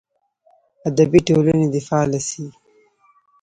[0.87, 2.45] ادبي ټولنې دې فعاله سي.